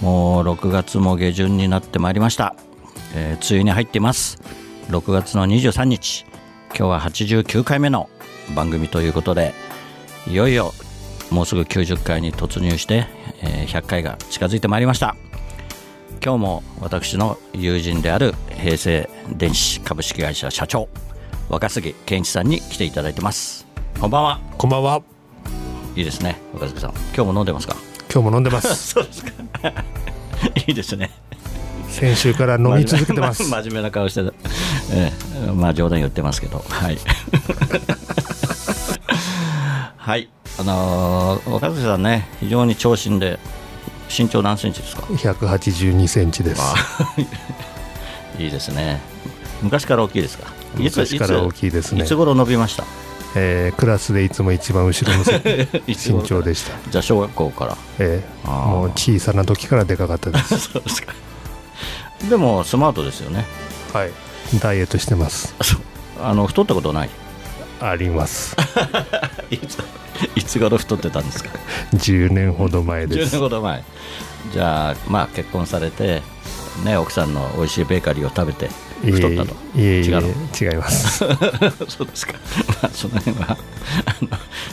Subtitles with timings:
[0.00, 2.54] もう6月も下旬になってまいりました、
[3.14, 4.40] えー梅雨に入っています。
[4.88, 6.24] 6月の23日。
[6.68, 8.08] 今日は89回目の
[8.54, 9.54] 番組ということで
[10.26, 10.72] いよいよ
[11.30, 13.06] もうすぐ90回に突入して、
[13.42, 15.16] えー100回が近づいてまいりました。
[16.24, 20.88] 今日も私の友人である平成電子株式会社社長
[21.48, 23.66] 若杉健一さんに来ていただいてます。
[24.00, 24.40] こんばんは。
[24.58, 25.02] こんばんは。
[25.96, 26.90] いいですね若杉さん。
[27.14, 27.76] 今日も飲んでますか？
[28.12, 28.74] 今日も飲んでます。
[28.94, 29.30] そうですか。
[30.66, 31.10] いいですね。
[31.88, 33.42] 先週から飲み続けてます。
[33.44, 34.32] 真面目な顔してた、
[34.92, 35.12] え
[35.48, 36.64] えまあ冗談言ってますけど。
[36.68, 36.98] はい。
[39.96, 40.28] はい。
[40.58, 43.38] あのー若杉さんね非常に長身で
[44.16, 46.62] 身長何センチですか？182センチです。
[48.38, 49.00] いいですね。
[49.62, 50.46] 昔から大きいですか？
[50.78, 52.04] いつ昔から大きいですね。
[52.04, 52.84] いつ頃伸びました？
[53.34, 55.24] えークラスでいつも一番後ろの
[55.86, 57.76] 身長でした、じゃあ小学校から。
[57.98, 58.50] えー。
[58.50, 60.58] もう小さな時からでかかったです。
[60.72, 61.14] そうですか。
[62.28, 63.44] でもスマートですよね。
[63.92, 64.10] はい。
[64.60, 65.54] ダイエットしてます。
[66.20, 67.10] あの太ったことない？
[67.80, 68.56] あります。
[69.50, 69.78] いつ
[70.34, 71.50] いつ頃太ってたんですか
[71.94, 73.32] ？10年ほど前10です。
[73.32, 73.84] 年ほど前。
[74.52, 76.22] じゃあまあ結婚されて
[76.84, 78.68] ね奥さんの美味しいベーカリーを食べて
[79.04, 79.54] 太ったと。
[79.76, 80.70] いえいえ違うの？
[80.72, 81.18] 違います。
[81.18, 82.32] そうですか。
[82.66, 83.56] まあ その辺は
[84.06, 84.28] あの、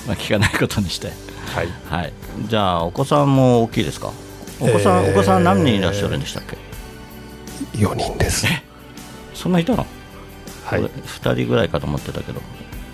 [0.08, 1.08] まあ、聞かないことにして。
[1.54, 1.68] はい。
[1.90, 2.14] はい。
[2.48, 4.12] じゃあお子さんも大きいですか？
[4.60, 5.12] お子さん、えー。
[5.12, 6.58] お子さん何人いらっしゃるんでしたっけ
[7.78, 8.46] ？4人です。
[9.34, 9.86] そんないたの、
[10.66, 10.80] はい。
[10.80, 12.42] 俺2人ぐらいかと思ってたけど。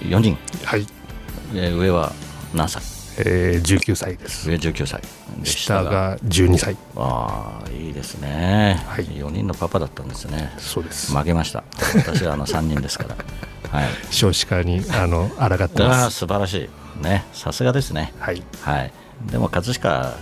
[0.01, 0.37] 4人。
[0.65, 0.85] はい、
[1.53, 2.13] えー上は
[2.53, 2.81] 何歳？
[3.25, 4.49] えー、19歳です。
[4.49, 5.01] 上19歳
[5.39, 6.77] で下が12歳。
[6.95, 9.05] ああいいですね、はい。
[9.05, 10.53] 4人のパパだったんですね。
[10.57, 11.15] そうです。
[11.15, 11.63] 負けました。
[11.95, 13.15] 私はあの3人ですから。
[13.69, 13.89] はい。
[14.09, 16.17] 少子化にあの抗ってます。
[16.17, 17.03] 素晴らしい。
[17.03, 18.13] ねさすがですね。
[18.19, 18.43] はい。
[18.61, 18.91] はい。
[19.31, 20.15] でも葛飾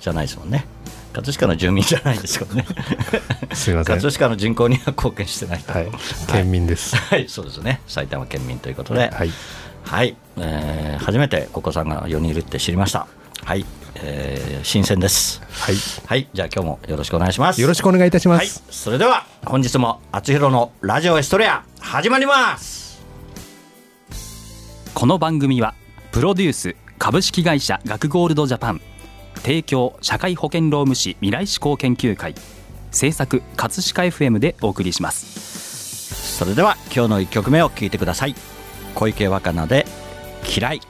[0.00, 0.66] じゃないですもんね。
[1.12, 2.66] 葛飾の住民じゃないですからね。
[3.54, 3.96] すみません。
[3.96, 5.72] 葛飾の人口には貢献してないと。
[5.72, 5.88] はい。
[6.28, 6.96] 県民です。
[6.96, 7.80] はい、そうですね。
[7.86, 9.10] 埼玉県民ということで。
[9.10, 9.30] はい
[9.84, 13.06] はい、えー初めてお子さんが4人いるって知りました。
[13.44, 13.64] はい、
[13.96, 15.42] えー新鮮です。
[15.50, 15.74] はい。
[16.06, 16.28] はい。
[16.32, 17.60] じゃあ今日もよろしくお願いします。
[17.60, 18.46] よろしくお願いいたしまはい。
[18.46, 23.04] す、それでは本日も厚弘のラジオエストレア始まります。
[24.94, 25.74] この番組は
[26.12, 28.80] プロデュース株式会社学ゴールドジャパン
[29.36, 32.34] 提供社会保険労務士未来志向研究会
[32.92, 36.36] 制作葛飾 FM でお送りします。
[36.38, 38.34] それでは今日の1曲目を聴いてください
[38.94, 39.86] 小池若菜で
[40.48, 40.80] 「嫌い」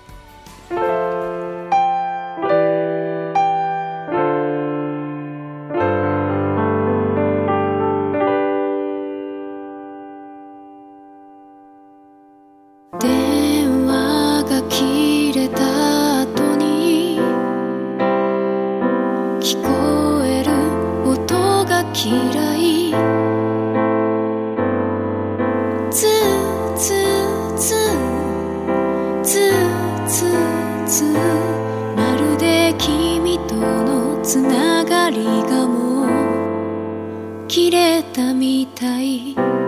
[34.24, 39.63] つながりがもう切れたみたい。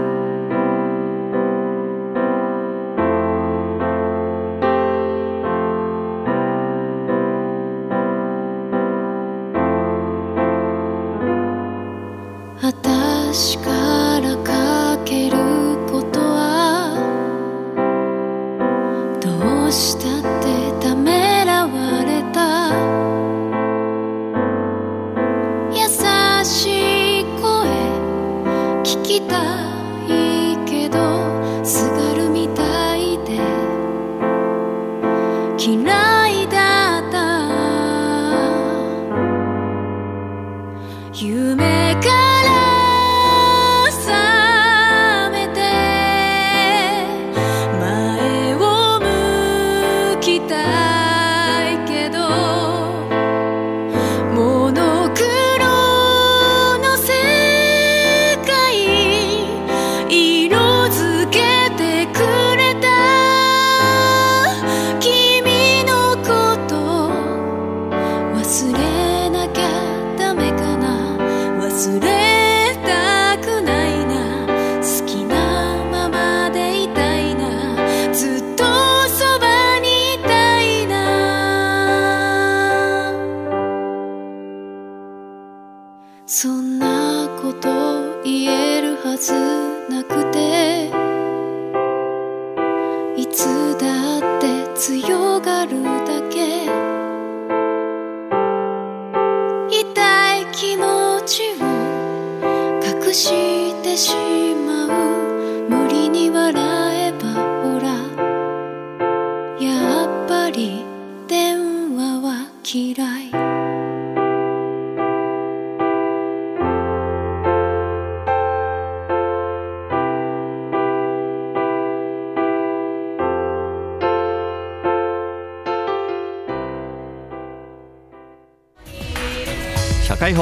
[103.17, 104.46] してしまう。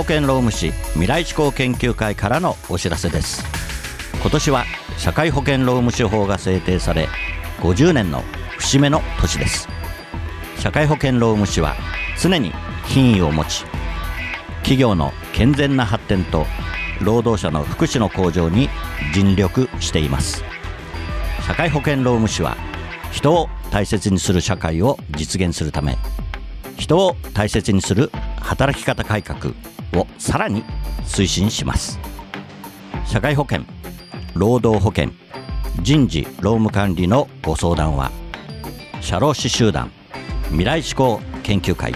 [0.04, 3.42] 保険労務士未来志向研究会からのお知らせです。
[4.20, 4.64] 今年は
[4.98, 7.08] 社会保険労務士法が制定され
[7.60, 8.22] 50年の
[8.58, 9.66] 節目の年です。
[10.58, 11.74] 社会保険労務士は
[12.20, 12.52] 常に
[12.84, 13.64] 品位を持ち
[14.56, 16.44] 企業の健全な発展と
[17.00, 18.68] 労働者の福祉の向上に
[19.14, 20.44] 尽力しています。
[21.46, 22.58] 社会保険労務士は
[23.10, 25.96] 人を大切にする社会を実現するため
[26.76, 28.10] 人を大切にする
[28.42, 29.54] 働き方改革
[29.96, 30.64] をさらに
[31.04, 31.98] 推進します。
[33.06, 33.64] 社会保険
[34.34, 35.10] 労働保険
[35.82, 38.10] 人事労務管理のご相談は
[39.00, 39.90] 社労士集団
[40.48, 41.94] 未来志向研究会へ。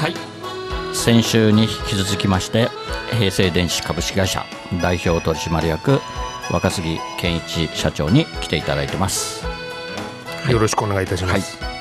[0.00, 0.96] はい。
[0.96, 2.68] 先週に引き続きまして
[3.18, 4.44] 平成電子株式会社
[4.80, 6.00] 代表取締役
[6.50, 9.44] 若杉健一社長に来ていただいてます。
[10.50, 11.71] よろしくお願いいたします。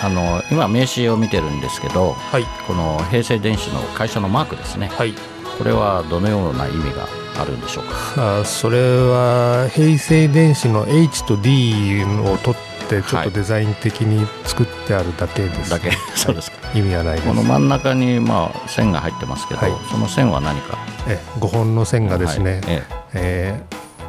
[0.00, 2.44] あの今名刺を見てるんですけどはい。
[2.66, 4.88] この平成電子の会社のマークですね。
[4.88, 5.14] はい。
[5.58, 7.08] これはどのような意味が
[7.40, 8.40] あるんでしょうか？
[8.40, 15.70] あそれは平成電子の H と D を取ってちょっとデザイン的に作ってあるだけです。
[15.70, 15.90] だけ？
[16.14, 16.58] そうですか。
[16.74, 17.28] 意味はないです。
[17.28, 19.72] この真ん中にまあ線が入ってますけど、はい。
[19.90, 20.78] その線は何か？
[21.08, 22.62] え5本の線がですね、はい。
[22.70, 22.84] え
[23.14, 23.64] え。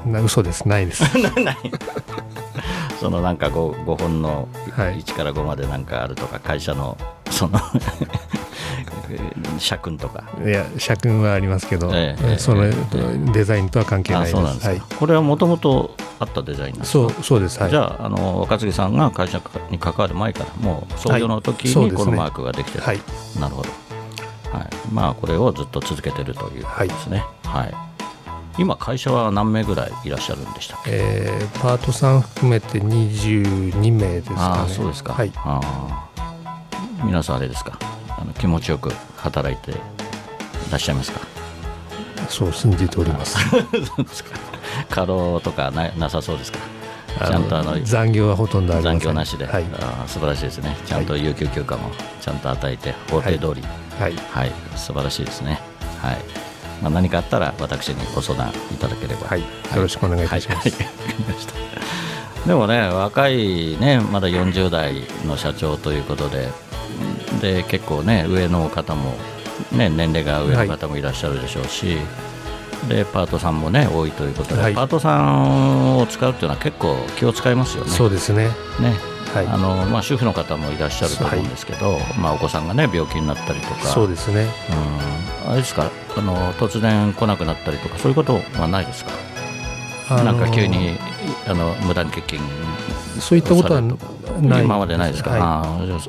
[0.05, 0.67] ーな嘘です。
[0.67, 1.03] ないです。
[1.17, 1.57] えない
[2.99, 4.99] そのなんか 5, 5本のはい。
[4.99, 6.97] 1から5までなんかあるとか会社の
[7.31, 7.59] その
[9.57, 10.23] 社訓とか。
[10.45, 12.73] いや社訓はありますけど、ええその、え
[13.33, 14.33] デザインとは関係ないです。
[14.33, 14.81] あそうなんですか、はい。
[14.97, 17.13] これはもともとあったデザインなんですか？
[17.13, 17.59] そうそうです。
[17.59, 17.71] はい。
[17.71, 19.41] じゃああの若杉さんが会社
[19.71, 22.99] に関わる前からもう創業の時にこのマークができてる、はい。
[23.39, 23.69] なるほど、
[24.51, 27.23] はい、まあこれをずっと続けてるということですね。
[27.45, 27.73] はい、
[28.59, 30.91] 今会社は何名ぐらいいらっしゃるんでしたっけ？
[30.91, 34.39] えーパートさん含めて22名ですかね。
[34.39, 35.31] ああそうですか、はい。
[35.37, 36.11] ああ
[37.05, 37.79] 皆さんあれですか？
[38.09, 39.75] あの気持ちよく働いてい
[40.69, 41.21] らっしゃいますか？
[42.27, 43.37] そう信じております。
[43.49, 44.37] そうですか
[44.89, 46.59] 過労とかななさそうですか？
[47.25, 48.99] ちゃんとあの残業はほとんどありません。
[48.99, 49.63] 残業なしで、はい。
[49.79, 50.75] ああ素晴らしいですね。
[50.85, 51.89] ちゃんと有給休暇も
[52.19, 53.63] ちゃんと与えて法定通り。
[53.97, 54.13] はい。
[54.15, 55.59] はい、素晴らしいですね。
[56.01, 56.17] はい、
[56.81, 59.41] まあ、何かあったら私にご相談いただければはい。
[59.41, 60.69] よろしくお願いいたします。
[60.69, 60.95] はいは
[61.65, 61.69] い
[62.47, 66.49] でもね若いねまだ40代の社長ということで
[67.41, 69.13] で結構ね上の方も
[69.71, 71.97] ね年齢が上の方もいらっしゃるでしょうし、
[72.87, 77.91] でパートさんもね多いということで、はいパートさんを使うっていうのは結構気を使いますよね。
[77.91, 78.47] そうですね。
[78.79, 78.95] ね
[79.33, 84.47] はいあのまあ、主婦の方もいらっしゃると思うんですけど、まあ、お子さんが、ね、病気になったりとかそうですね。
[84.71, 89.11] うんあれですかあの突然来なくなったりとかそういうことはないですか、
[90.09, 90.91] あのなんか急に
[91.47, 92.39] あの無断欠勤
[93.19, 94.63] そういったことはない。
[94.65, 95.39] 今までないですか、はい。
[95.41, 95.99] あ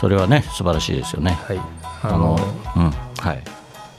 [0.00, 1.32] それはね素晴らしいですよね。
[1.32, 1.60] はい。
[2.02, 2.38] あのあの
[2.76, 3.42] うんはい、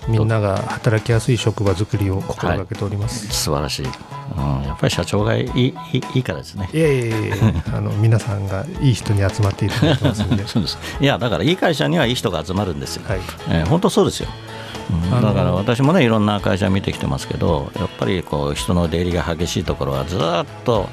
[0.07, 3.27] みんなが働きやすい職場作りを心がけております。
[3.27, 6.69] 素晴らしい、うん、やっぱり社長がいいいいいいからですね。
[6.73, 7.35] いやいやいや
[7.73, 10.45] あの皆さんがいい人に集まっていただいてますんで。
[10.47, 13.19] そうですいやだからいい会社にはいい人が集まるんですよ、はい。
[13.49, 14.29] えー本当そうですよ、
[15.11, 20.21] だから私もねいろんな会社見てきてますけどやっぱりこう人の出入りが激しいところはずっ
[20.63, 20.87] と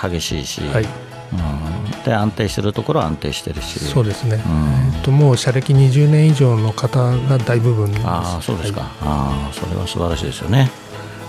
[0.00, 0.84] 激しいし、はい。
[0.84, 4.42] うん、で安定してるところは安定してるしそうですね。
[4.46, 8.06] うんえっともう社歴20年以上の方が大部分です。
[8.06, 10.70] ああそうですか、はいああそれは素晴らしいですよね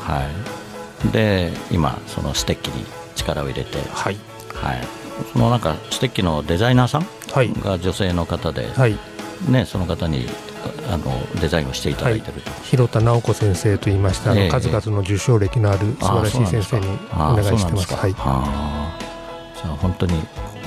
[0.02, 0.22] は
[1.08, 4.18] いで今そのステッキに力を入れてはい。
[4.54, 4.88] はい
[5.32, 7.52] そのなんかステッキのデザイナーさんはい。
[7.54, 8.98] が女性の方で、はい。
[9.50, 10.28] ね、その方に
[10.90, 11.04] あの
[11.42, 17.94] デザインをしていただいてると、広田直子先生といいまして、あのええ数々の受賞歴のある素晴らしい先生にお願いしてます。
[17.94, 18.14] はい。
[18.14, 20.14] じゃあ本当に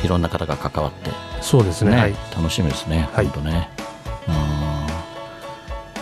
[0.05, 1.11] いろんな方が関わって
[1.41, 1.93] そうですね。
[1.93, 2.15] ね、はい。
[2.35, 3.69] 楽しみですね、はい本当ね。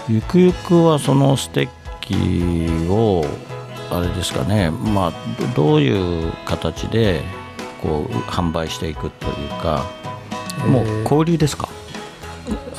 [0.08, 1.68] うんゆくゆくはそのステッ
[2.00, 3.24] キを
[3.90, 5.12] あれですかね、まあ、
[5.54, 7.22] どどういう形で
[7.82, 9.86] こう販売していくというか
[10.66, 11.68] もう交流ですか、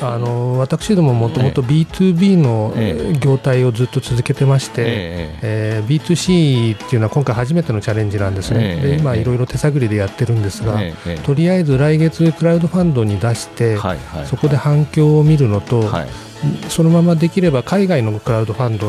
[0.00, 2.74] あの私どももともと B2B の
[3.18, 10.78] 業態をずっと続けてまして、ええー、B2C っていうのは今回初めてのチャレンジなんですね、で今いろいろ手探りでやってるんですが、
[11.24, 16.08] とりあえず来月クラウドファンドに出して、はいはい、そこで反響を見るのと、はい。
[16.68, 18.86] そのままできれば海外のクラウドファンド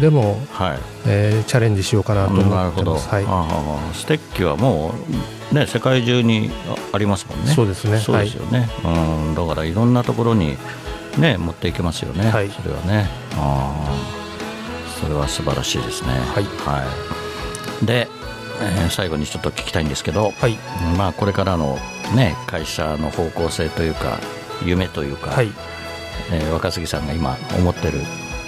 [0.00, 0.70] でも、はい。
[0.70, 3.08] はい、えー、チャレンジしようかなと思ってます。
[3.08, 3.24] はい、
[3.94, 6.50] ステッキはもう、ね、世界中に
[6.92, 7.52] ありますもんね。
[7.52, 7.98] そうですね。
[7.98, 8.68] そうですよね。
[8.82, 10.56] はい、うん、だからいろんなところに、
[11.18, 12.30] ね、持っていけますよね。
[12.30, 13.08] はい、それはね。
[13.36, 13.74] あ
[15.00, 16.08] それは素晴らしいですね。
[16.10, 16.44] はい。
[16.44, 16.84] は
[17.82, 18.08] い、で、
[18.60, 20.58] えー、最後にちょっと聞きたいんですけど、はい、
[20.96, 21.78] まあこれからの
[22.14, 24.18] ね会社の方向性というか
[24.64, 25.30] 夢というか。
[25.30, 25.50] はい
[26.32, 28.00] えー、若杉さんが今思ってる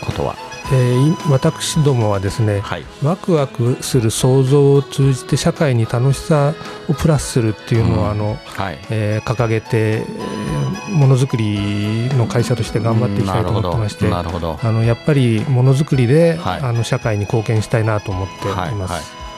[0.05, 0.35] ことは？
[0.73, 6.55] えー、私どもはですね、はい、ワクワクする創造を通じて社会に楽しさ
[6.89, 10.05] をプラスするっていうのを、うん、あの、はい、えー、掲げて
[10.91, 14.23] ものづくりの会社として頑張っていきたいと思ってまして、あ
[14.73, 19.30] のやっぱりものづくりで、はい、あの社会に貢献したいなと思っています。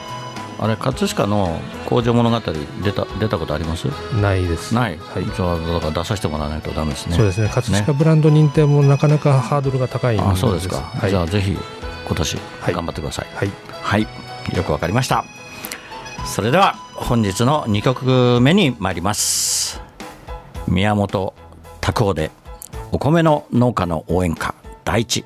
[0.62, 2.38] あれ葛飾の工場物語
[2.85, 3.87] 出た出たことあります？
[4.14, 4.73] ないです。
[4.76, 7.16] ない、はい、じゃあだから出させてもらわないとダメですね。
[7.16, 7.49] そうですね。
[7.52, 11.59] 葛飾ブランド認定もなかなかハードルが高いあそうですか、はい、じゃあぜひ
[12.07, 12.38] 今年
[12.69, 13.26] 頑張ってください。
[13.35, 13.50] はい、
[13.83, 14.07] はい、
[14.57, 15.25] よくわかりました。
[16.25, 19.81] それでは本日の2曲目に参ります。
[20.69, 21.35] 宮本
[21.81, 22.31] 拓夫で
[22.92, 24.54] お米の農家の応援歌
[24.85, 25.25] 第一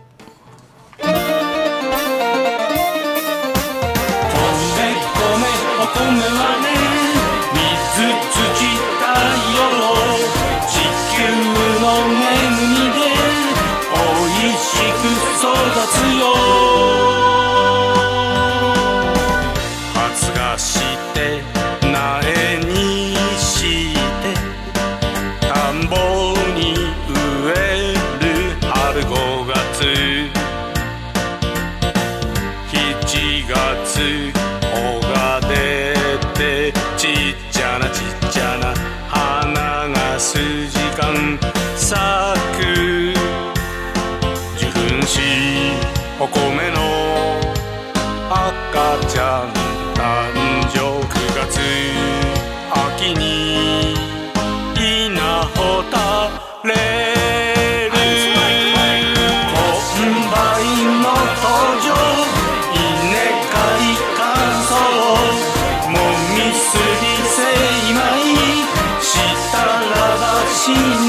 [70.67, 71.06] し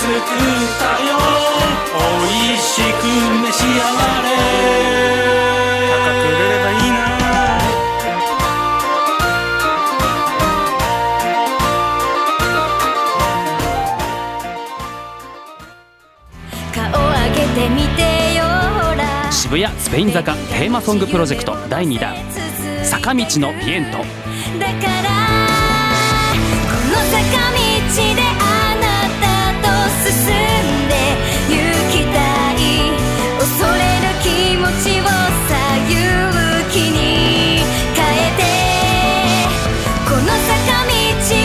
[0.00, 0.16] 作っ
[0.78, 1.12] たよ。
[1.92, 3.04] 美味しく
[3.42, 3.84] 召し上が
[4.22, 4.28] れ。
[5.90, 6.96] 高く売れればいいな。
[16.72, 18.00] 顔上げてみて
[18.36, 18.40] よ
[19.30, 22.16] 渋谷スペイン坂テーマソングプロジェクト第2弾。
[22.84, 23.98] 坂道のビエント。
[23.98, 24.06] だか
[25.02, 25.29] ら
[30.10, 30.26] 進ん
[30.88, 30.94] で
[31.48, 31.54] 行
[31.92, 32.18] きた
[32.52, 32.58] い
[33.38, 34.26] 恐れる気
[34.56, 35.50] 持ちをさ
[35.88, 35.94] 勇
[36.72, 37.62] 気に
[37.94, 38.42] 変えて
[40.04, 40.92] この坂道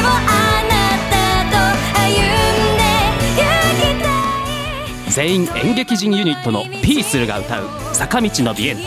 [0.02, 0.34] をあ
[0.68, 0.74] な
[1.12, 1.16] た
[1.52, 1.58] と
[2.00, 2.84] 歩んで
[3.38, 3.46] 行
[3.82, 4.10] きた
[5.10, 8.84] い全員演劇人ユニットのピースルが歌う坂道のビエント。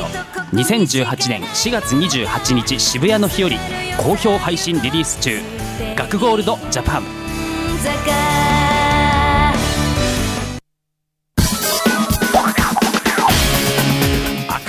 [0.52, 3.56] 2018年4月28日渋谷の日より
[3.96, 5.38] 好評配信リリース中。
[5.94, 8.47] 学ゴールドジャパン。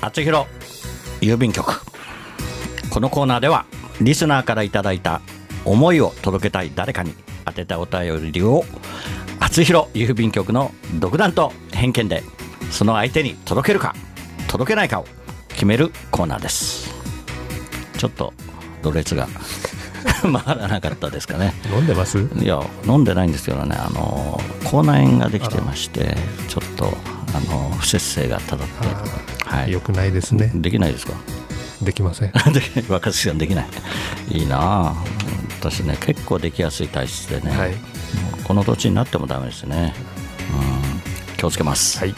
[0.00, 0.46] 厚弘
[1.20, 1.80] 郵便局。
[2.90, 3.66] このコーナーでは
[4.00, 5.20] リスナーからいただいた
[5.64, 8.64] 思いを届けたい誰かに当てたお便りを
[9.40, 12.22] 厚弘郵便局の独断と偏見で
[12.70, 13.94] その相手に届けるか
[14.48, 15.06] 届けないかを
[15.48, 16.94] 決めるコーナーです。
[17.98, 18.32] ちょっと
[18.82, 19.26] ドレツが
[20.22, 21.52] 回らなかったですかね。
[21.74, 22.18] 飲んでます？
[22.18, 23.76] いや飲んでないんですけどね。
[23.76, 26.16] あの口内炎ができてまして
[26.48, 26.96] ちょっと
[27.34, 28.74] あの不節制がただって、
[29.46, 30.50] はい、よくないですね。
[30.54, 31.14] できないですか？
[31.82, 32.32] できません。
[32.52, 33.66] で若槻さんできない。
[34.30, 34.94] いいなあ。
[35.60, 37.74] 私ね結構できやすい体質でね、はい。
[38.44, 39.94] この年になってもダメですね。
[40.52, 41.36] うん。
[41.36, 41.98] 気をつけます。
[41.98, 42.14] はい。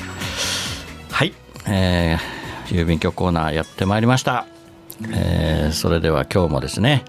[1.11, 1.33] はい、
[1.67, 4.45] えー郵便局コーナーやってまいりました、
[5.11, 7.03] えーそれでは今日もですね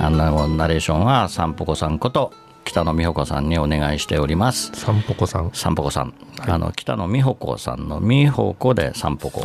[0.00, 2.32] あのナレーションはさんぽこさんこと
[2.68, 4.70] 北野美穂子さんにお願いしております。
[4.74, 5.50] さんぽこさん。
[5.54, 9.40] さんぽこさん、あの北野美穂子さんの美穂子でさんぽこ。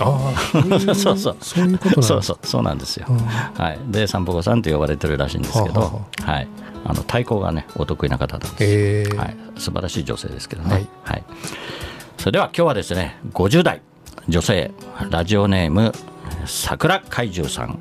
[0.93, 1.37] そうそう。
[1.39, 2.07] そういうことなんです。
[2.07, 2.37] そうそう。
[2.43, 3.07] そうなんですよ、
[3.55, 5.87] はい、でさんぽこさんと呼ばれてるらしいんですけど、は
[6.25, 6.47] あははい、
[6.83, 9.15] あの太鼓がねお得意な方なんです、えー。
[9.15, 10.87] はい、素晴らしい女性ですけどね、はい。
[11.05, 11.23] はい、
[12.17, 13.81] それでは今日はですね50代
[14.27, 14.71] 女性
[15.09, 15.93] ラジオネーム
[16.45, 17.79] 桜怪獣さん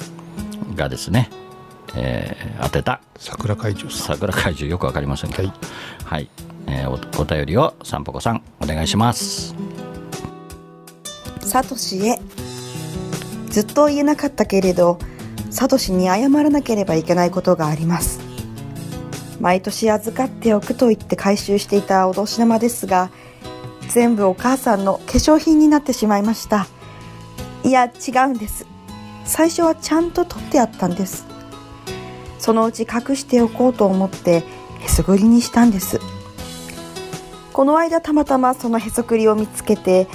[0.77, 1.31] がですね、
[1.97, 3.01] えー当てた。
[3.19, 4.17] 桜怪獣さん。
[4.17, 5.49] 桜怪獣よくわかりませんけど。
[5.49, 5.59] はい。
[6.05, 6.29] はい、
[6.67, 9.55] えーおお便りをさんぽこさんお願いします。
[11.41, 12.19] サトシへ。
[13.51, 14.99] ずっと言えなかったけれど
[15.51, 18.21] サトシに謝らなければいけないことがあります。
[19.41, 23.11] 毎年預かっておくと言って回収していたお年玉ですが
[23.89, 26.67] 全部お母さんの化粧品になってしまいました。
[27.65, 28.67] いや違うんです。
[29.25, 31.27] 最初はちゃんと取ってあったんです
[32.43, 34.43] そのうち隠しておこうと思って
[34.81, 36.01] へそくりにしたんです。
[37.53, 40.09] この間たまたまそのへそくりを見つけて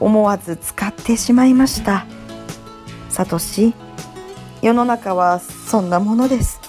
[0.00, 2.04] 思わず使ってしまいました。
[3.10, 3.74] サトシ
[4.60, 6.60] 世の中はそんなものです。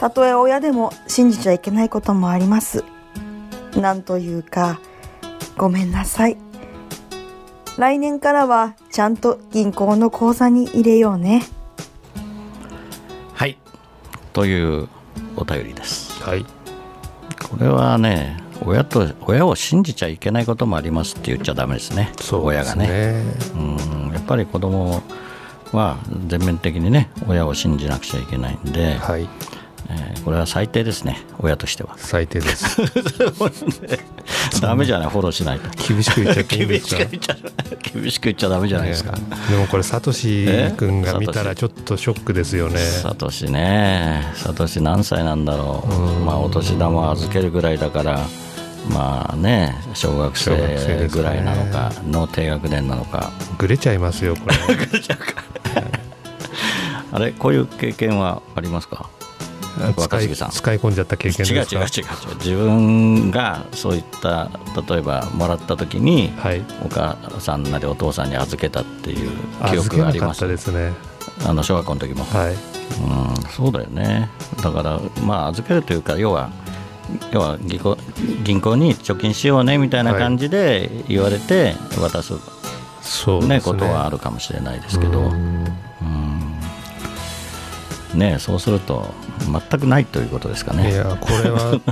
[0.00, 2.84] たとえ親でも信じちゃいけないこともあります。
[3.74, 4.80] なんというか
[5.56, 6.36] ごめんなさい。
[7.78, 11.42] 来年からはちゃんと銀行の口座に入れようね。
[14.32, 14.88] という
[15.36, 16.22] お便りです。
[16.22, 16.44] はい。
[17.48, 22.12] これはね親と親を信じちゃいけないこともありますって言っちゃダメですね。
[22.20, 23.24] そうです親がねね。
[23.54, 24.12] うん。
[24.12, 25.02] やっぱり子供
[25.72, 29.28] は全面的にね親を信じなくちゃいけないんで、はい
[29.88, 31.94] えーこれは最低ですね親としては。
[31.96, 32.76] 最低です。
[34.60, 35.70] ダメじゃないフォローしないと。
[35.88, 37.00] 厳しく言っちゃっていいん厳ですか。
[37.00, 37.36] しく言っちゃ
[37.94, 39.12] 厳しく言っちゃダメじゃないですか。
[39.12, 39.18] ね。
[39.50, 42.78] でもこれサトシ君が見たらちょっとショックですよね。
[42.78, 44.30] サトシね。
[44.36, 45.94] サトシ何歳なんだろう。
[45.94, 46.26] うん。
[46.26, 48.20] まあお年玉預けるぐらいだから
[48.90, 53.30] まあね小学生ぐらいなのかの低学年なのか。
[53.56, 54.56] ぐれちゃいますよこれ。
[57.12, 59.08] あれこういう経験はありますか？
[59.80, 60.50] 若使い杉さん。
[60.50, 61.86] 使い込んじゃった経験違う違う違う
[62.36, 64.50] 自分がそういった
[64.88, 66.62] 例えばもらった時にはい。
[66.84, 70.92] お母さんなりお父さんに預けたっていう記預憶がありますたですね。
[71.46, 72.54] あの小学校の時も、はい。
[72.54, 74.28] うん、そうだよね。
[74.62, 76.50] だからまあ預けるというか要は
[77.32, 77.96] 要は銀行
[78.44, 82.34] 銀行に貯金しようねみたいな感じで言われて渡す、
[83.02, 83.56] そうですね。
[83.56, 85.30] ねことはあるかもしれないですけど、
[88.14, 89.12] ねそうすると
[89.70, 90.94] 全くないということですかいね。
[90.94, 91.80] やこれは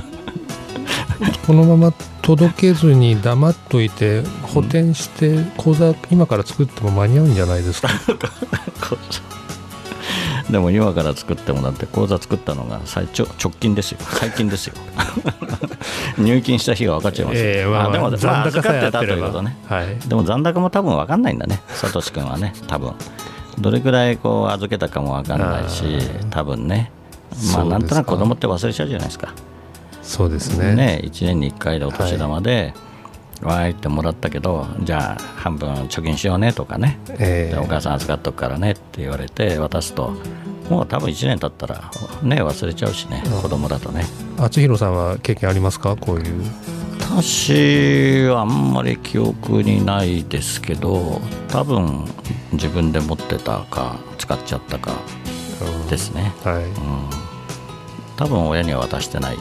[1.45, 7.89] このまま届けずに黙っといて補填して口座今から作っても間に合うんじゃないですか。
[10.49, 13.99] でも今から作ってもだって口座作ったのが最直直近ですよ。
[14.01, 14.73] 最近ですよ。
[16.17, 19.55] 入金した日が分かっちゃいますよ、ええまあまあでも、まあ、残高さえってたということね。
[19.67, 19.97] はい。
[20.07, 21.61] でも残高も多分分かんないんだね。
[21.69, 22.53] サトシ君はね。
[22.67, 22.93] 多分
[23.57, 26.91] どれくらいこう預けたかも分かんないしあー多分ね。
[27.53, 29.33] まあなんとなく子供って忘れちゃうじゃないですか。
[30.01, 30.75] そうですね。
[30.75, 32.73] ね1年に1回でお年玉で、
[33.41, 36.99] わーいってもらったけどじゃあ半分貯金しようねとかね。
[37.19, 37.55] ええ。
[37.55, 40.13] でお母さん預かっとくからねって言われて渡すと
[40.69, 41.91] もう多分1年経ったら
[42.23, 43.41] ね忘れちゃうしねうん。
[43.41, 44.05] 子供だとね。
[44.37, 45.95] 厚弘さんは経験ありますか？
[45.95, 46.43] こういう
[47.09, 52.05] 私はあんまり記憶にないですけど多分
[52.53, 54.93] 自分で持ってたか使っちゃったか
[55.89, 56.63] ですね、はい。
[56.65, 56.73] うん、
[58.15, 59.37] 多分親には渡してない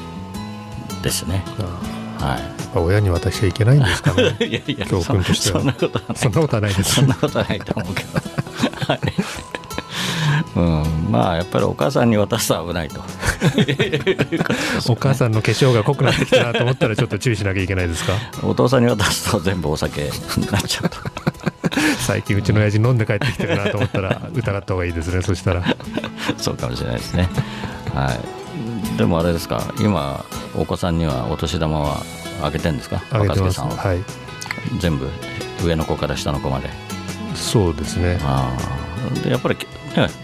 [1.02, 1.44] ですね。
[2.18, 4.36] あはー親に渡しちゃいけないんですかね。
[4.40, 5.60] い いやいや教訓としては。
[5.60, 6.14] そそんなことはない。
[6.14, 6.94] そんなことはないです。
[6.94, 8.20] そんなことはないと思うけど、
[8.86, 9.00] はい、
[10.56, 13.02] うん、まあやっぱりお母さんに渡すと危ないと
[14.88, 18.12] お母さんの化粧が濃くなってきたなと思ったらちょっと注意しなきゃいけないですか？
[18.42, 20.96] お父さんに渡すと全部お酒になっちゃうと。
[22.00, 25.62] 最近うちの親父飲んで帰ってきてるなと思ったら疑った方がいいですねそしたら。
[26.38, 27.28] そうかもしれないですね。
[27.94, 28.12] は
[28.94, 28.98] い。
[28.98, 29.62] でもあれですか？
[29.80, 30.24] 今
[30.56, 32.02] お子さんにはお年玉は
[32.42, 33.00] あげてるんですか？
[33.10, 33.60] あげてます。
[33.60, 33.98] はい。
[34.80, 35.08] 全部
[35.64, 36.68] 上の子から下の子まで。
[37.34, 38.18] そうですね。
[38.22, 38.50] あ
[39.22, 39.66] でやっぱり、ね、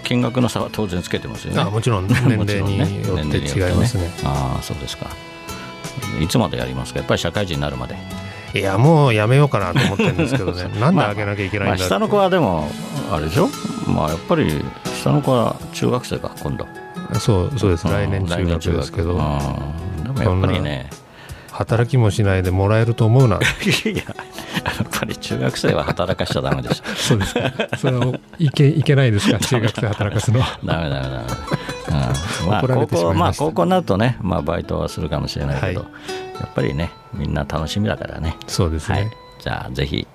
[0.05, 1.61] 金額の差は当然つけてますよね。
[1.63, 4.05] あもちろん 年齢によって違いますね。
[4.05, 5.07] ねああそうですか。
[6.21, 7.01] いつまでやりますか？
[7.01, 7.97] やっぱり社会人になるまで。
[8.55, 10.69] いやもうやめようかなと思ってるんですけどね。
[10.79, 12.69] なんであげなきゃいけないんだ、まあ、下の子はでも
[13.11, 13.49] あれでしょ？
[13.89, 14.65] まあやっぱり
[15.01, 16.67] 下の子は中学生か今度。
[17.19, 17.87] そうそうです。
[17.89, 19.09] 来年中学ですけど。
[19.09, 20.89] でもやっぱりね
[21.55, 23.37] 働きもしないでもらえると思うな。
[23.37, 23.38] い
[23.97, 24.03] やや
[24.83, 26.85] っぱり中学生は働かしちゃだめでしょ。
[26.97, 27.53] そうですか。
[27.79, 29.38] それはいけいけないですか？
[29.38, 31.01] 中学生働かすのだめだめだ。
[31.01, 31.21] め、う
[32.47, 32.51] ん。
[32.51, 35.90] まあ、高校まあ高校になるとね、まあ、バイトはするかもしれないけど、はい、
[36.40, 38.37] やっぱりねみんな楽しみだからね。
[38.49, 40.09] そうですね、はい、じゃあぜひ、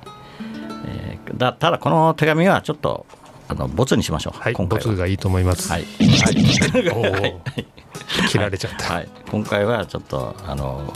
[0.87, 3.05] えー、だただこの手紙はちょっと
[3.47, 5.71] あのボツにしましょう、はい、今回ボツがいいと思います。
[5.71, 7.65] はい、はい
[8.29, 10.93] 切られちゃった、はい、今回はちょっとあの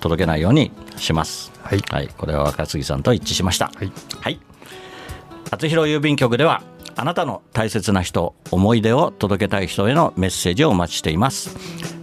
[0.00, 1.50] 届けないようにします。
[1.62, 3.70] はい、はい、これは若杉さんと一致しました。
[3.74, 4.40] はい、はい、
[5.50, 6.62] 厚弘郵便局では
[6.96, 11.56] あなたの大切な人思い出を届けたい人へのメッセージをお待ちしています。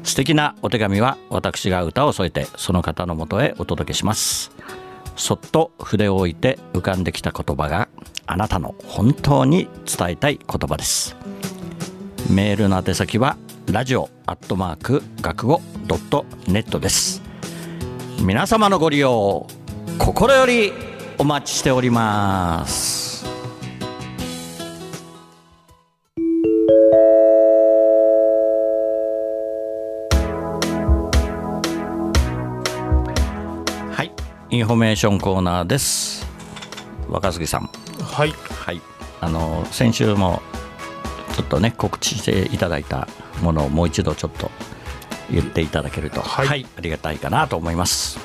[0.04, 4.52] 素敵なお手紙は私が歌を添えてその方のもとへお届けします。
[5.15, 7.89] そっと筆を置いて浮かんできた言葉が
[8.26, 11.15] あなたの本当に伝えたい言葉です。
[12.30, 13.38] メールの宛先は
[13.69, 17.21] ラジオアットマーク学語ドットネットです。
[18.21, 19.45] 皆様のご利用
[19.99, 20.71] 心より
[21.17, 23.25] お待ちしております。
[33.91, 34.12] はい
[34.49, 36.25] インフォメーションコーナーです。
[37.10, 37.69] 若杉さん。
[38.01, 38.32] はい。
[38.32, 38.82] はい。
[39.19, 40.41] あの先週も
[41.38, 43.08] ちょっとね告知していただいた
[43.43, 44.50] ものをもう一度ちょっと
[45.30, 48.17] 言っていただけると、はい、はい、ありがたいかなと思います、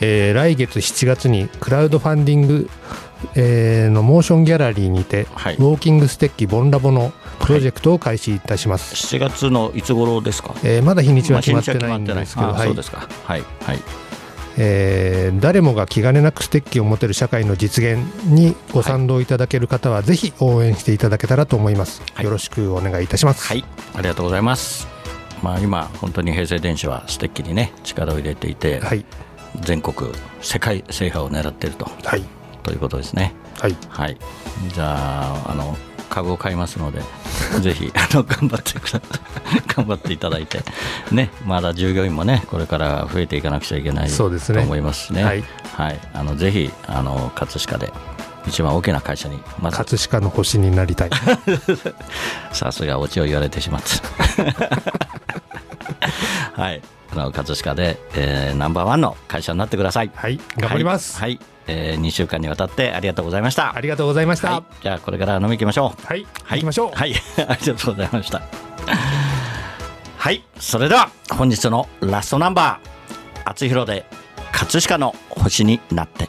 [0.00, 2.70] えー、来月7月にクラウドファンディング、
[3.36, 13.08] えー、のモーションギャラリーにて、はい、ウォーキングステッキボンラボのプロジェクトを開始いたします、はい、7月のいつ頃ですか、えー、まだ日にちは決まってないんですけど、はい、そうですか。
[13.24, 13.44] はい。
[13.62, 14.07] はい
[14.60, 23.46] えー、誰もが気兼ねなくステッキを持てる社会の実現にご賛同いただける方は、ぜひ応援していただけたらと思います、はい、よろしくお願いいたします。
[23.46, 23.64] はい。
[23.94, 24.88] ありがとうございます。
[25.42, 29.04] まあ今本当に平成電子はステッキにね力を入れていて、はい、
[29.60, 32.24] 全国世界制覇を狙っていると、はい、
[32.64, 33.34] ということですね。
[33.60, 34.18] はい、はい、
[34.74, 34.96] じゃ
[35.46, 35.76] ああの
[36.10, 37.00] 株を買いますので
[37.60, 39.00] ぜひあの頑張ってください
[39.74, 40.62] 頑張っていただいて
[41.10, 45.44] ねまだ従業員もねこれから増えていかなくちゃいけないと思いますしね、ね、はい、
[45.76, 47.92] はい、あのぜひあの葛飾で
[48.46, 51.10] 一番大きな会社にま葛飾の星になりたい。
[52.52, 53.82] さすがオチを言われてしまっ
[56.54, 56.62] た。
[56.62, 56.80] はい。
[56.80, 60.10] あの葛飾で、えー、ナンバーワンの会社になってください。
[60.14, 61.40] はい頑張ります、はい、はい
[61.70, 63.76] えー、2週間にわたってありがとうございました。
[63.76, 66.06] ありがとうございました、はい、じゃあこれから飲み行きましょう。
[66.06, 66.92] はい、はい、行きましょう。
[66.92, 67.14] はい
[67.46, 68.42] ありがとうございました。
[70.16, 74.04] はいそれでは本日のラストナンバー厚弘で
[74.52, 76.28] 葛飾の星になって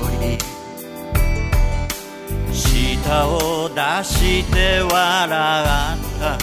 [3.11, 4.89] り舌を出して笑っ
[6.19, 6.37] た。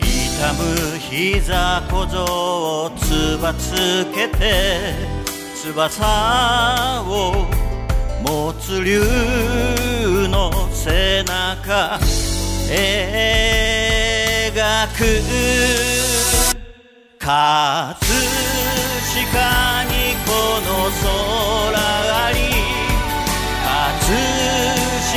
[0.00, 2.24] 痛む膝小僧
[2.84, 4.94] をつばつけて
[5.62, 7.46] 翼を
[8.22, 9.02] 持つ竜
[10.28, 11.98] の背中
[12.70, 15.02] 描く。
[17.18, 17.34] 葛飾
[19.84, 20.32] にこ
[20.62, 21.10] の空
[21.76, 22.07] あ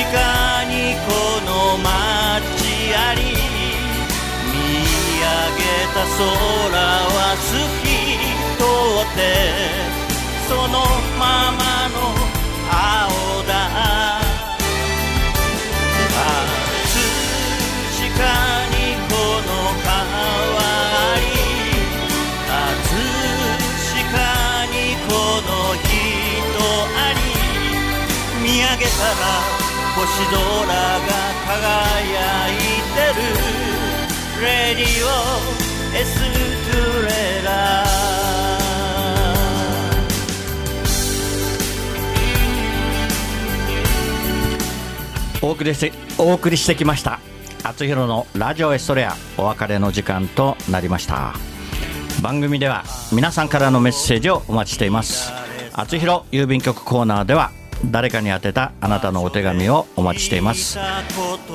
[0.05, 1.09] かにこ
[1.45, 1.85] の街
[2.95, 3.19] あり
[4.51, 4.55] 見
[5.19, 5.25] 上
[5.57, 5.61] げ
[5.93, 7.49] た空は透
[7.81, 7.85] き
[8.57, 8.63] 通
[9.03, 9.19] って
[10.47, 10.73] その
[11.19, 11.95] ままの
[12.69, 13.51] 青だ。
[16.13, 18.21] 確か
[18.69, 18.75] に
[19.09, 19.11] こ
[19.47, 19.49] の
[19.83, 21.23] 川あり
[22.47, 22.51] 確
[24.11, 24.15] か
[24.67, 24.75] に
[25.07, 25.09] こ
[25.41, 25.89] の人
[26.95, 27.19] あり
[28.41, 29.60] 見上げたら
[29.93, 30.71] 星空が
[31.47, 32.55] 輝い
[32.95, 33.23] てる
[34.41, 35.07] レディオ
[35.95, 37.51] エストレラ。
[45.43, 47.19] お送りしてお送りしてきました。
[47.63, 51.33] 厚弘のラジオエストレアお別れの時間となりました。
[52.21, 55.31] 番組では皆さんからのメッセージをお待ちしています。
[55.73, 57.51] 厚弘郵便局コーナーでは
[57.85, 60.77] 誰かに宛てたあなたのお手紙をお待ちしています。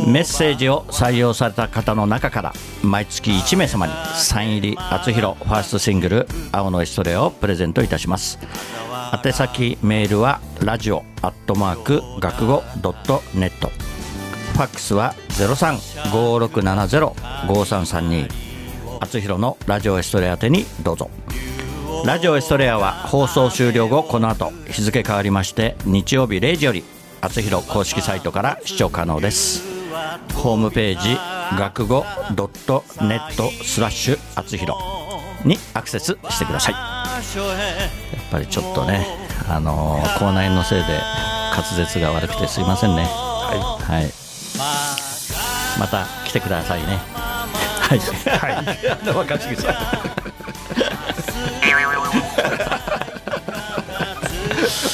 [0.07, 8.39] メッセージを採用された方の中から毎月1名様にサイン入り厚弘ファーストシングル「青のエストレ」をプレゼントいたします。
[9.25, 13.71] 宛先メールはラジオアットマーク学語ドットネット。
[14.55, 18.29] ファックスは0356705332
[19.01, 21.11] あつひろのラジオエストレ宛てにどうぞ。
[22.07, 26.85] ラジオエストレアは放送終了後この後日付変わりまして日曜日0時より
[27.21, 29.65] 厚弘公式サイトから視聴可能です。
[30.37, 31.19] ホームページ
[31.59, 34.79] 学語 .net スラッシュ厚弘
[35.45, 36.75] にアクセスしてください。
[36.75, 39.05] やっぱりちょっとね
[39.49, 41.01] あの、口内炎のせいで
[41.51, 43.03] 滑舌が悪くてすいませんね。
[43.03, 44.13] はい、はい、
[45.81, 47.01] また来てくださいね。
[47.81, 48.63] はい、は
[49.03, 50.36] い、若槻さん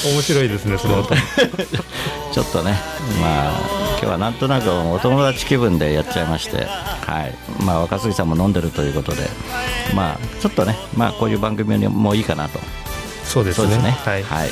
[0.04, 1.14] 面白いですねその後
[2.32, 2.78] ちょっとね
[3.20, 3.52] まあ
[3.92, 6.66] 今日はなんとなくお友達気分でやっちゃいまして
[7.06, 9.28] はいまあ若杉さんも飲んでるということで
[9.94, 12.58] まあちょっとねまあこういう番組もいいかなと
[13.24, 14.50] そうですね、ね、はい、はい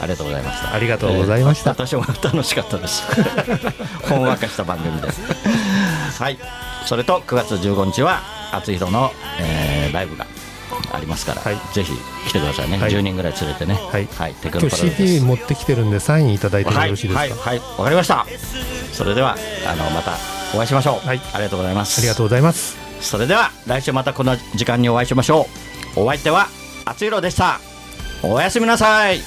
[0.00, 0.74] ありがとうございました。
[0.74, 1.70] ありがとうございました。
[1.70, 3.02] えー、私も楽しかったです。
[4.08, 5.20] ほんわかした番組です。
[6.22, 6.38] はい。
[6.86, 10.26] それと9月15日は厚弘の、えー、ライブが
[10.92, 11.92] ありますから、はい、ぜひ
[12.28, 14.96] 来てくださいね、はい、10人ぐらい連れてね、はい、はい、テクノパラダイス。
[14.96, 17.20] CD 持ってきてるんでサインいただいてもよろしいですか？
[17.20, 18.26] はいはいわ、かりました。
[18.92, 19.36] それでは
[19.66, 20.12] あのまた
[20.54, 22.00] お会いしましょう、はい、ありがとうございます。
[22.00, 22.76] ありがとうございます。
[23.00, 25.46] それでは来週またこの時間にお会いしましょ
[25.96, 26.00] う。
[26.00, 26.48] お相手は
[26.84, 27.60] あついろでした。
[28.22, 29.20] おやすみなさい。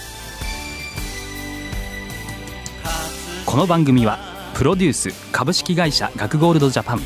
[3.46, 4.20] この番組は
[4.54, 7.02] プロデュース株式会社学ゴールドジャパン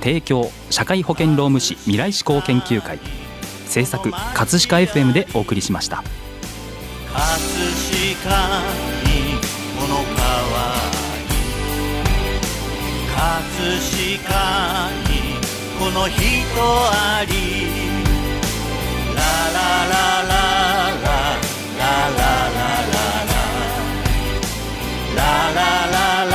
[0.00, 2.98] 提供社会保険労務士未来志向研究会。
[3.68, 6.02] 制作葛飾 FM でお送りしました。
[7.12, 7.24] 葛
[8.24, 8.30] 飾
[9.04, 9.38] に
[9.78, 10.20] この可
[10.58, 10.74] 愛
[13.14, 13.78] 葛
[14.26, 15.12] 飾に
[15.78, 17.32] この人あり
[19.14, 20.34] ララララ
[20.92, 23.06] ラララララララ
[25.14, 26.33] ラララララ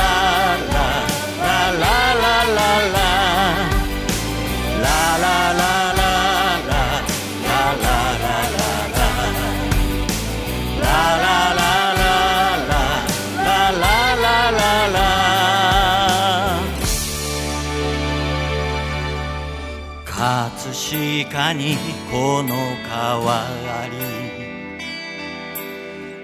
[20.90, 21.76] 葛飾に
[22.10, 23.46] この変わ
[23.88, 23.94] り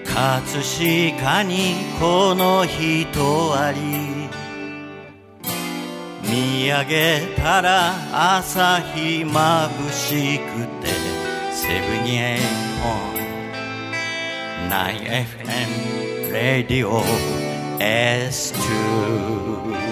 [0.04, 0.60] 葛
[1.16, 3.78] 飾にこの人あり
[6.28, 7.92] 見上げたら
[8.40, 10.88] 朝日まぶしくて
[11.52, 12.40] セブンエイ
[12.82, 12.86] オ
[14.66, 17.04] ン 9FM レディオ
[17.78, 19.85] S2